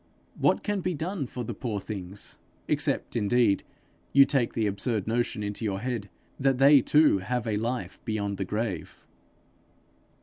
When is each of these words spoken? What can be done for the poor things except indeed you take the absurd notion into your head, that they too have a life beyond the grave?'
What 0.39 0.63
can 0.63 0.81
be 0.81 0.95
done 0.95 1.27
for 1.27 1.43
the 1.43 1.53
poor 1.53 1.79
things 1.79 2.39
except 2.67 3.15
indeed 3.15 3.63
you 4.13 4.25
take 4.25 4.53
the 4.53 4.65
absurd 4.65 5.05
notion 5.05 5.43
into 5.43 5.63
your 5.63 5.79
head, 5.79 6.09
that 6.39 6.57
they 6.57 6.81
too 6.81 7.19
have 7.19 7.45
a 7.45 7.57
life 7.57 8.03
beyond 8.03 8.37
the 8.37 8.43
grave?' 8.45 9.05